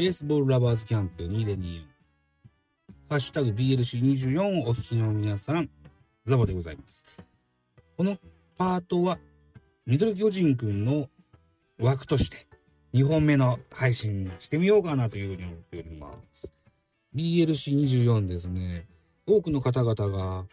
[0.00, 1.82] ベースボールラバーズキャンプ2024。
[3.10, 5.68] ハッシュタグ BLC24 をお聞きの皆さん、
[6.24, 7.04] ザボでございます。
[7.98, 8.16] この
[8.56, 9.18] パートは、
[9.84, 11.10] ミドル巨人くんの
[11.78, 12.46] 枠として、
[12.94, 16.50] 2本目の配信してみようかなというふうに思っております。
[17.14, 18.86] BLC24 ですね。
[19.26, 20.46] 多くの方々が、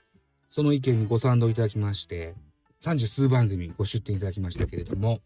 [0.50, 2.36] その意見にご賛同いただきまして、
[2.82, 5.22] 30数番組ご出展いただきましたけれども、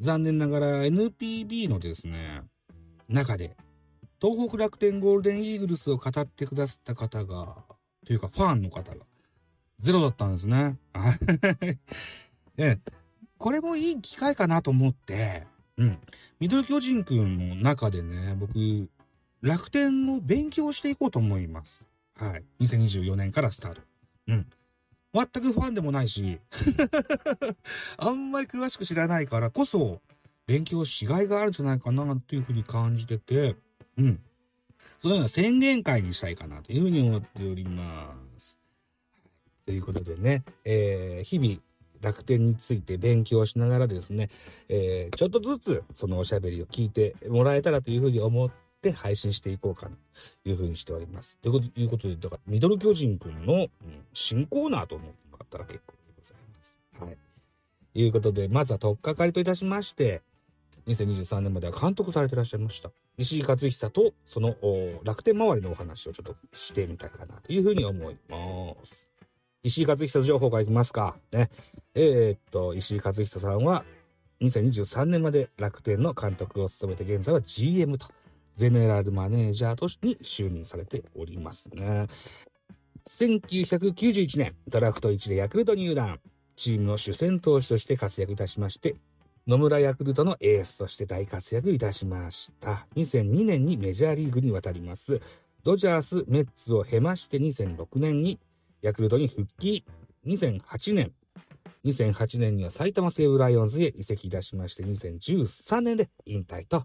[0.00, 2.42] 残念ながら NPB のですね、
[3.08, 3.56] 中で、
[4.20, 7.56] 東北楽天ゴールデンイーグルスを語ってくださった方が、
[8.06, 9.04] というかファンの方が、
[9.80, 10.78] ゼロだったんですね。
[12.56, 12.78] え
[13.38, 15.46] これもいい機会かなと思って、
[15.76, 15.98] うん。
[16.40, 18.88] ミドル巨人くんの中でね、僕、
[19.42, 21.84] 楽天を勉強していこうと思います。
[22.16, 22.44] はい。
[22.60, 23.82] 2024年からスタート。
[24.28, 24.46] うん。
[25.12, 26.40] 全くファンでもないし
[27.98, 30.00] あんまり詳しく知らないからこそ、
[30.46, 33.56] 勉強しがいがあるんじゃないかなというふうに感じてて、
[33.96, 34.20] うん。
[34.98, 38.56] そのような宣言会にしたいかなというふうに思っております。
[39.66, 41.60] ということでね、えー、日々、
[42.02, 44.28] 楽天について勉強しながらですね、
[44.68, 48.50] えー、ちょっとずつそのおしゃべりを聞いてもらえたらというふうに思っ
[48.82, 49.96] て配信していこうかな
[50.42, 51.38] というふうにしております。
[51.38, 53.70] ということで、だから、ミドル巨人くんの、うん、
[54.12, 56.78] 新コーナーと思ってもらったら結構でございます。
[57.00, 57.16] はい。
[57.94, 60.20] ということで、まずは取っかかりといたしまして、
[60.86, 62.90] 2023年までは監督されてらっしゃいました。
[63.16, 64.56] 石井和久とその
[65.02, 68.36] 楽天周りのお話をちょっとしてみたいかなというふうに思いま
[68.84, 69.08] す。
[69.62, 71.16] 石井和久情報からいきますか。
[71.32, 71.50] ね。
[71.94, 73.84] えー、っと、石井和久さんは
[74.40, 78.06] 2023年まで楽天の監督を務めて現在は GM と
[78.56, 82.08] ゼネラルマネージャーとしてに就任されておりますね。
[83.08, 86.20] 1991年、ドラフト1でヤクルト入団。
[86.56, 88.94] チームの主戦投手として活躍いたしまして、
[89.46, 92.86] 野村ヤクルトのエースとして大活躍いたしました。
[92.96, 95.20] 2002年にメジャーリーグに渡ります。
[95.62, 98.40] ドジャース、メッツを経まして2006年に
[98.80, 99.84] ヤクルトに復帰。
[100.26, 101.12] 2008年、
[101.84, 106.82] 2008年には埼玉西武ライオンズへ移籍いたしまして、2013年で引退と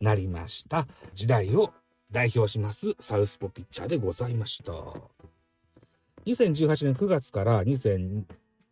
[0.00, 0.88] なりました。
[1.14, 1.72] 時代を
[2.10, 4.72] 代表しますサウスポピッチャーでございました。
[6.26, 8.24] 2018年9月から2000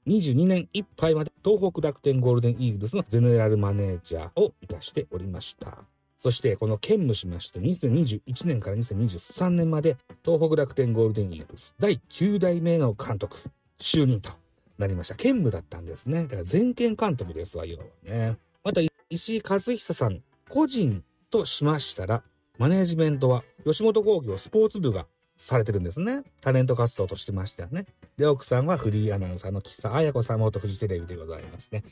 [0.09, 5.79] 22年いっぱいまで東北楽天ゴールデンイーグルスのゼネラルマネージャーをいたしておりました。
[6.17, 13.37] そしてこの兼務しまして2021年から2023年まで東北楽天ゴールデンイーグルス第9代目の監督
[13.79, 14.31] 就任と
[14.79, 15.15] なりました。
[15.15, 16.23] 兼務だったんですね。
[16.23, 18.37] だから全権監督ですわ、要はね。
[18.65, 18.81] また
[19.11, 22.23] 石井和久さん個人としましたら
[22.59, 25.07] マネージメントは吉本興業スポーツ部が
[25.39, 26.25] されてるんですね。
[26.43, 27.87] タレント活動としてましたよね。
[28.17, 31.85] で、奥さんはフリーアナウンサーの岸田彩子さん元フジテレビでございますね。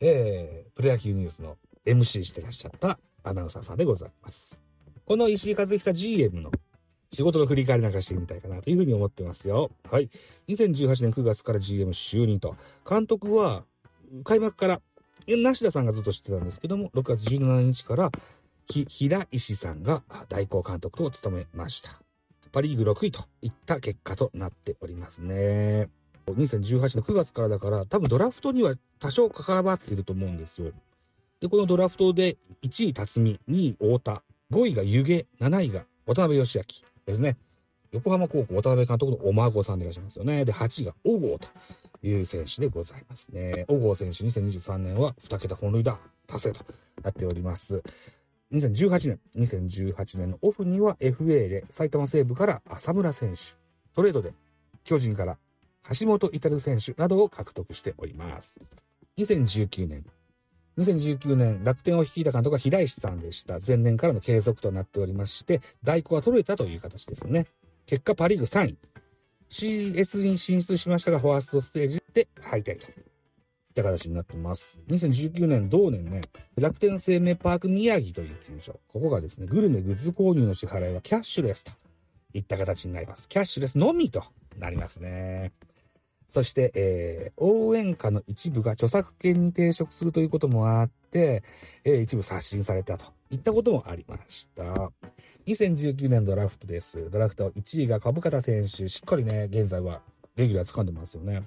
[0.00, 1.56] えー、プロ野球ニュースの
[1.86, 4.58] MC してらっしゃったアナウンサーさんでございます。
[5.06, 6.50] この石井和久 GM の
[7.10, 9.70] 仕事の振り返りなんかしてみたいかなというふうに思ってますよ。
[9.90, 10.10] はい。
[10.48, 12.56] 2018年9月から GM 就任と、
[12.88, 13.64] 監督は
[14.24, 14.80] 開幕から、
[15.26, 18.10] 梨田さんがずっと知ってたんですけども、6月17日から、
[18.66, 22.02] 平石さんが代行監督と務めました。
[22.50, 25.88] パリーグ6位といった結果となっておりますね。
[26.26, 30.72] 2018年9月からだから、多分ドラフトには多少関わっていると思うんですよ。
[31.40, 36.64] で、このドラフトで1位辰巳、2位太田、5位が湯気、7位が渡辺義明
[37.06, 37.36] ですね。
[37.92, 40.44] 横浜高校渡辺監督のお孫さんでいらっしゃいますよね。
[40.44, 41.48] で、8位が小郷と
[42.06, 43.64] いう選手でございますね。
[43.68, 46.64] 小郷選手2023年は2桁本塁打達成と
[47.02, 47.82] なっております。
[48.52, 53.40] 2018年、2018年のオフには FA で埼玉西部から浅村選手、
[53.94, 54.32] トレードで
[54.84, 55.36] 巨人から
[55.98, 58.58] 橋本至選手などを獲得しております。
[59.18, 60.04] 2019年、
[60.78, 63.58] 2019年、楽天を率いた監督が平石さんでした。
[63.64, 67.46] 前年からの継続となっておりまして、代行が取れたという形ですね。
[67.84, 68.78] 結果、パリーグ3位。
[69.50, 72.86] CS に進出しましたが、ファーストステージで敗退と
[73.78, 74.78] った形になってます。
[74.88, 76.22] 2019年、同年ね、
[76.56, 78.78] 楽天生命パーク宮城という球場。
[78.88, 81.72] ここがですね、グルメグッズ購入の支払いはキャッシュレスと
[82.34, 83.28] いった形になります。
[83.28, 84.24] キャッシュレスのみと
[84.58, 85.52] なりますね。
[86.28, 91.42] そして、えー、応援歌の一部が著作権に抵触するということもあって、
[91.84, 94.90] えー、一部刷新されたといったこともありました。
[95.46, 97.10] 2019年ドラフトです。
[97.10, 100.02] ドラフト1位が株方選手、しっかりね、現在は
[100.38, 101.42] レギュラー掴んでますよね。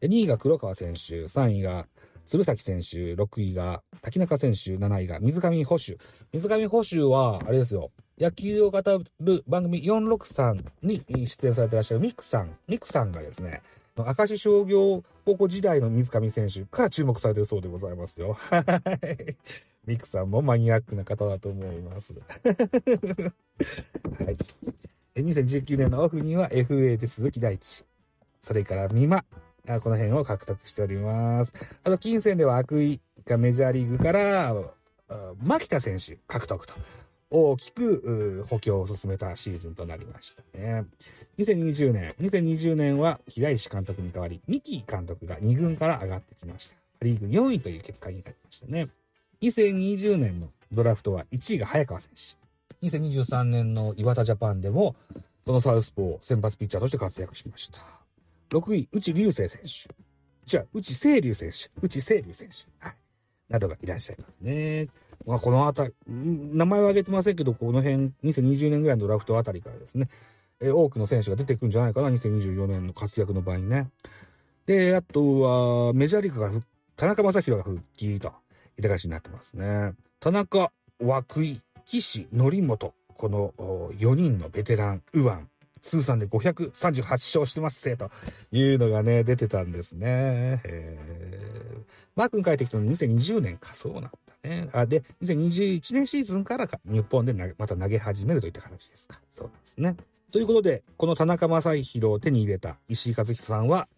[0.00, 1.86] で、2位が黒川選手、3位が
[2.26, 5.98] 鶴崎選手、6位が滝中選手、7位が水上捕手。
[6.32, 7.90] 水上捕手は、あれですよ。
[8.18, 8.80] 野球を語
[9.20, 12.56] る番組463に出演されていらっしゃるミクさん。
[12.66, 13.62] ミクさんがですね、
[13.96, 18.34] 明石商業高校時代の水上選手から注目されてるそうでございますよ。
[18.34, 18.64] はい。
[19.86, 22.14] ミクさんもマニアックな方だと思います。
[22.14, 22.20] は
[24.30, 24.36] い。
[25.16, 27.84] 2019年のオフには FA で鈴木大地。
[28.46, 29.24] それから美馬。
[29.82, 31.52] この辺を獲得しております。
[31.82, 34.54] あと、金銭では悪意がメジャーリーグから、
[35.42, 36.74] 牧田選手獲得と。
[37.28, 40.84] 大きく補強を進めたシーズンとなりましたね。
[41.38, 46.76] 2020年、2020年は平石監督に代わり、三木監督が2軍から上がってきました。
[47.02, 48.86] リーグ4位という結果になりましたね。
[49.42, 52.12] 2020年のドラフトは1位が早川選
[52.80, 52.86] 手。
[52.86, 54.94] 2023年の岩田ジャパンでも、
[55.44, 58.05] そのサウスポー先発ピッチャーとして活躍しました。
[58.50, 59.94] 6位、内流星選手。
[60.44, 61.70] じゃあ、内清流選手。
[61.80, 62.66] 内清流選手。
[62.78, 62.96] はい。
[63.48, 64.88] などがいらっしゃいますね。
[65.24, 70.08] まあ、このあたり、名前は挙げてませんけど、この辺、2020年ぐらいのドラフトあたりからですね、
[70.60, 73.90] えー、多くの選手が出てくるんじゃないかな、2024年の活躍の場合ね。
[74.66, 76.60] で、あとは、メジャーリーグから
[76.96, 78.32] 田中将大が復帰と、
[78.78, 79.92] いた形になってますね。
[80.20, 80.70] 田中、
[81.00, 83.54] 涌井、岸、則本、この
[83.98, 85.46] 4人のベテラン、右腕、
[85.86, 88.10] 通算で538勝してますせ、と
[88.50, 90.60] いうのがね、出てたんですね。
[92.16, 94.10] マー君帰ってきたの2020年か、そうなんだ
[94.42, 94.68] ね。
[94.72, 99.20] あ、で、2021年シーズンからか日本でまた投げ始めるといった形ですか。
[99.30, 99.96] そうなんですね。
[100.32, 103.88] ということで、この田中将大を手に入れた石井和久さんは、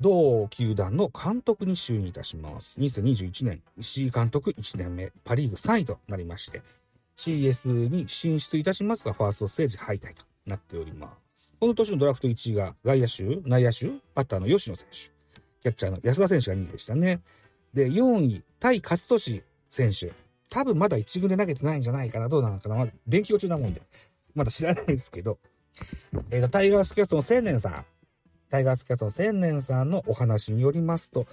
[0.00, 2.78] 同球団の監督に就任いたします。
[2.78, 6.60] 2021年、石井監督1年目、パリーグ3位となりまして、
[7.16, 11.54] CS に進出いたしますが、ファーストステージ敗退となっております。
[11.58, 14.98] この年のドラフト1位が外野手、内野手、バッターの吉野選手、
[15.62, 17.20] キャッチャーの安田選手が2位でしたね。
[17.72, 20.12] で、4位、対勝利選手。
[20.50, 22.28] 多分まだ1軍で投げてないんじゃないかな。
[22.28, 22.76] どうなのかな。
[22.76, 23.82] まだ勉強中なもんで。
[24.34, 25.38] まだ知らないですけど。
[26.30, 27.84] えっ、ー、と、タイガースキャストの青年さん。
[28.50, 31.26] タイガースキャストの千年さんのお話によりますと、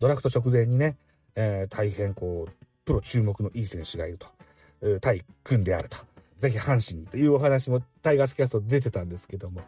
[0.00, 0.96] ドラフト直前にね、
[1.34, 2.52] えー、大変こう、
[2.84, 4.26] プロ注目のいい選手がいると。
[5.00, 5.96] 対君であると。
[6.38, 9.60] ぜひ阪神にというお話もタイガースキャスト出てたんですけども、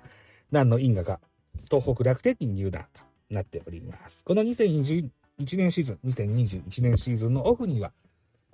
[0.53, 1.21] 何の因果か
[1.69, 4.25] 東北楽天に入団となっております。
[4.25, 5.11] この2021
[5.57, 7.93] 年シーズン、2021年シーズンのオフには、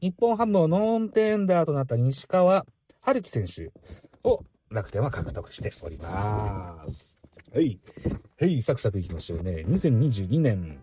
[0.00, 2.64] 日本ハムのノンテンダーとなった西川
[3.02, 3.70] 春樹選手
[4.24, 7.18] を楽天は獲得しております。
[7.54, 7.78] はい。
[8.40, 9.64] はい、サクサクいきましょうね。
[9.68, 10.82] 2022年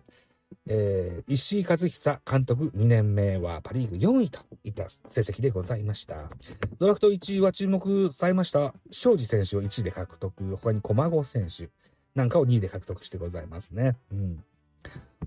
[0.66, 6.30] えー、石井和久監督2年目はパリーグ4位といった成績でございました。
[6.78, 11.68] ドラフト1位は注目されました、庄司選手を1位で獲得、他に駒子選手
[12.14, 13.96] なんかを2位で獲得してございますね。
[14.12, 14.44] うん。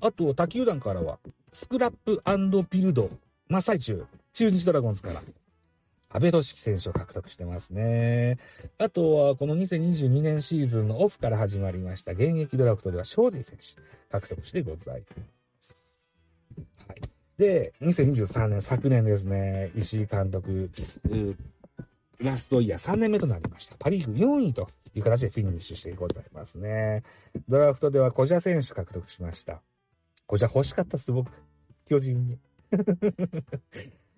[0.01, 1.19] あと、他球団からは、
[1.51, 2.21] スクラップ
[2.69, 3.09] ビルド、
[3.49, 5.21] 真っ最中、中日ドラゴンズから、
[6.09, 8.37] 安倍俊樹選手を獲得してますね。
[8.77, 15.23] あとは、この2022年シーズンのオフから始まりました現役ドラフトでは、庄司選手獲得してございま
[15.59, 16.07] す。
[16.87, 17.01] はい。
[17.37, 20.71] で、2023年、昨年ですね、石井監督、
[22.19, 23.75] ラストイヤー3年目となりました。
[23.77, 27.03] パリーグ4位という形でフィニッシュしてございますね。
[27.49, 29.61] ドラフトでは小蛇選手獲得しました。
[30.25, 31.31] 小蛇欲しかったっす、僕。
[31.85, 32.39] 巨人に。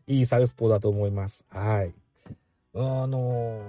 [0.09, 1.45] いいサウスポーだと思います。
[1.49, 1.93] はい。
[2.73, 3.61] あの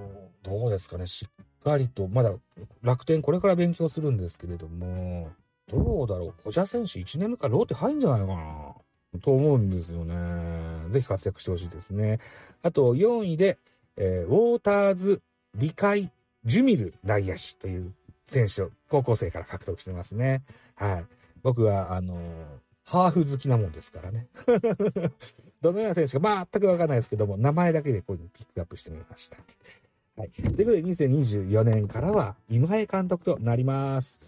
[0.43, 1.07] どうですかね。
[1.07, 2.33] しっかりと、まだ
[2.83, 5.29] 楽天これから勉強するんですけれども、
[5.69, 6.35] どうだろう。
[6.43, 8.75] 小蛇選手1年目からローテ入んじゃないかな。
[9.21, 10.15] と思うんですよね。
[10.89, 12.21] ぜひ活躍してほしいですね。
[12.63, 13.59] あと4位で、
[13.99, 15.21] えー、ウォーターズ、
[15.55, 16.11] 理解、
[16.47, 17.93] ジュミル内野手という
[18.25, 20.43] 選手を高校生から獲得してますね。
[20.75, 21.05] はい。
[21.43, 22.19] 僕は、あのー、
[22.91, 24.27] ハーフ好きなもんですからね。
[25.63, 29.37] どのような選手か全くわかんないですけども、名前だけでこういうピックアップしてみました。
[30.17, 30.31] はい。
[30.31, 34.19] ということで、2024年からは、今江監督となります。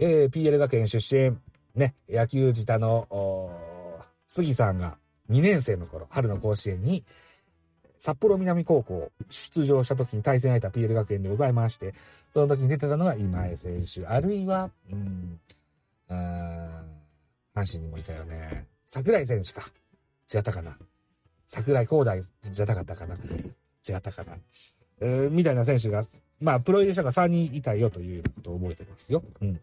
[0.00, 1.36] えー、PL 学園出身、
[1.76, 3.06] ね、野球自他の、
[4.26, 4.98] 杉さんが
[5.30, 7.04] 2年生の頃、春の甲子園に、
[7.96, 11.94] 札幌南高校出場した時に対戦相手は PL 学園でございまして、
[12.28, 15.38] その時に出てたのが今江選手、あるいは、うん、
[17.54, 18.66] 阪神にもいたよね。
[18.86, 19.70] 桜井選手か。
[20.32, 20.76] 違ったかな。
[21.46, 23.16] 桜井光大じゃなかったかな。
[23.16, 24.36] 違ったかな。
[25.00, 26.04] えー、みたいな選手が、
[26.40, 29.24] まあ、プロ入り者が3人いたよということを覚えてますよ。
[29.40, 29.60] うん。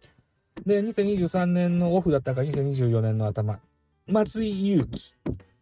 [0.65, 3.60] で、2023年のオフだったか2024年の頭、
[4.08, 5.13] 松井裕樹、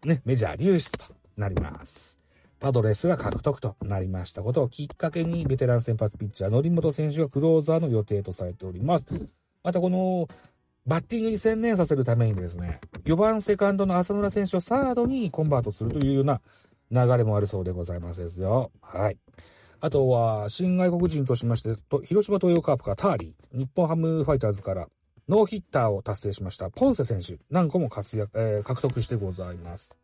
[0.05, 1.05] ね、メジャー流出と
[1.37, 2.19] なります。
[2.59, 9.05] パドレスが獲得となりましたことをきっかけに、ベテラン先発ピッチャー、則本選手がクローザーの予定とされております。
[9.63, 10.27] またこの、
[10.85, 16.41] バッティングに専念させるためにですね、4番セカンドの浅村選手をサードにコンバートするというような
[16.91, 18.71] 流れもあるそうでございますですよ。
[18.81, 19.17] はい。
[19.81, 21.69] あとは、新外国人としまして、
[22.03, 24.87] 広島東洋カープからターリー、日本ハムファイターズから
[25.27, 29.97] ノーヒッターを達成しましたポンセ選手、何個も活躍、えー、獲得してございます。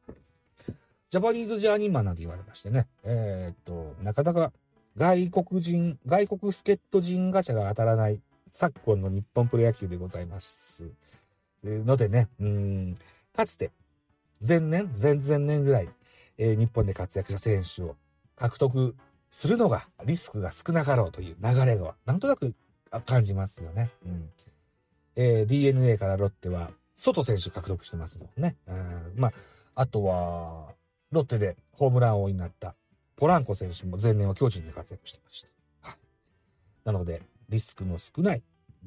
[1.12, 2.88] ジャパニーズジャーニーマンなんて言われましてね。
[3.04, 4.52] えー、っと、なかなか
[4.98, 8.20] 外国人、外国助っ人人ガチャが当たらない
[8.52, 10.92] 昨今の日本プロ野球でございます。
[11.64, 12.98] のでね、うん、
[13.34, 13.72] かつて、
[14.46, 15.90] 前年、前々年ぐらい、
[16.38, 17.96] えー、日本で活躍した選手を
[18.36, 18.96] 獲得
[19.30, 22.54] するのがリスクが少なかろうという流れが、なんとなく
[23.06, 23.90] 感じますよね。
[24.06, 24.30] うん。
[25.16, 28.58] えー、DNA からロッテは、外選手獲得してますもんね。
[28.68, 29.32] うん、まあ、
[29.76, 30.74] あとは、
[31.12, 32.76] ロッテでホームラン王になった
[33.16, 35.46] ポランコ選手も前年は巨人で活躍してまし
[35.82, 35.90] た。
[35.90, 35.98] はい。
[36.86, 38.42] なので、リスクの少ない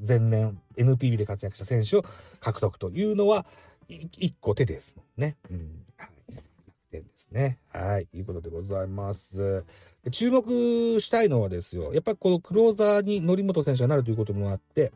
[0.07, 2.05] 前年 NPB で活躍した選手を
[2.41, 3.47] 獲得というのは、
[3.89, 5.37] 一個手ですもんね。
[5.51, 5.85] うん。
[5.97, 6.35] はい。
[6.35, 6.43] 楽
[6.91, 7.59] 天ですね。
[7.73, 8.09] はい。
[8.13, 9.65] いうことでございます。
[10.03, 11.93] で注目したいのはですよ。
[11.95, 14.93] やっぱこのクローザーに則本選手がなるということもあって、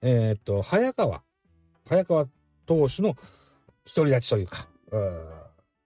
[0.00, 1.22] えー、っと、早川、
[1.86, 2.26] 早川
[2.66, 3.16] 投手の
[3.94, 4.66] 独り立ちというか、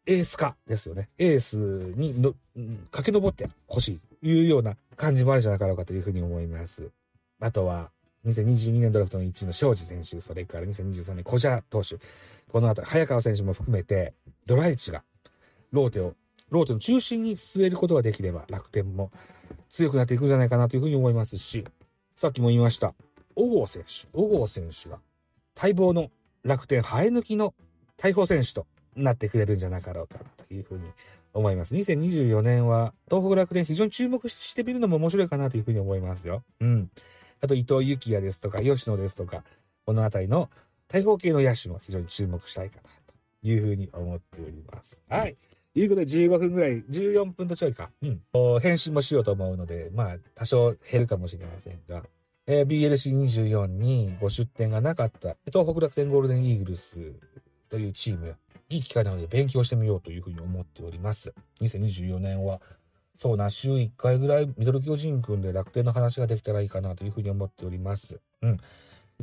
[0.06, 1.08] エース化ですよね。
[1.18, 1.56] エース
[1.96, 6.90] にのうん駆け上ってほしいというような感じもあるんじゃなかろうかというふうに思います。
[7.40, 7.90] あとは、
[8.26, 11.97] 2022年ドラフトの1位の庄司選手、それから2023年小蛇投手、
[12.50, 14.14] この後、早川選手も含めて、
[14.47, 15.04] ドライチが、
[15.71, 16.14] ローテを、
[16.50, 19.12] ローテの中心に据えることができれば、楽天も
[19.71, 21.64] 強くなっていくんじゃないかなというふうに思いますし、
[22.16, 22.95] さっきも言いました、
[23.37, 24.99] 小郷選手、小郷選手が、
[25.54, 26.11] 待望の
[26.42, 27.54] 楽天生え抜きの
[27.97, 28.66] 大砲選手と
[28.97, 30.85] なってくれるんじゃなかろうかなというふうに
[31.35, 31.75] 思います。
[31.75, 36.42] 2024年は、東北楽天非常に注目してみるのも面白いかなというふうに思いますよ。
[36.61, 36.90] うん。
[37.40, 39.45] あと、伊藤幸也ですとか、吉野ですとか、
[39.85, 40.50] このあたりの
[40.88, 45.00] 大砲系の野手も非常に注目したいかなというふうに思っております。
[45.09, 45.37] はい。
[45.75, 47.90] ということで15分ぐらい、14分とちょいか。
[48.02, 48.61] うん。
[48.61, 52.02] 返信もしようと思うので、まあ、多少減るかもしれませんが、
[52.47, 57.12] えー、BLC24 にご出展がなかった東北楽天ゴールデンイーグルス
[57.68, 58.35] というチーム、
[58.71, 61.35] いい機会なので勉強してみようというふうに思っております。
[61.61, 62.61] 2024年は、
[63.18, 68.20] そうな、週1回ぐらいミドル巨人くんで楽天の話ができたらいいかなというふうに思っております。
[68.42, 68.60] うん。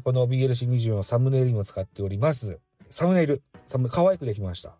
[0.04, 2.60] この BLC24 のサムネイルにも使っております。
[2.90, 4.76] サムネイル、サム、可愛くできました。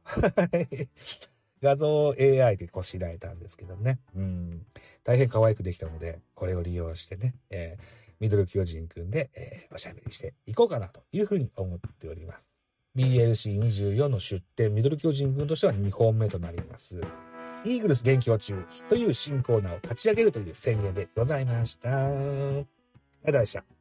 [1.64, 4.00] 画像を AI でこしらえたんですけどね。
[4.18, 4.66] うん。
[5.06, 7.84] 大変可愛くできたので、これを利用してね、えー、
[8.20, 12.62] ミドル巨人くんで、えー、おしゃべりしていこうかなというふうに思っております。
[12.98, 17.00] BLC24 の出展、ミドル巨人軍としては2本目となります。
[17.66, 21.90] イーグルス元気を中という新コーナーを立ち上げるという宣言でございました。
[21.90, 22.66] ありがとう
[23.26, 23.75] ございました。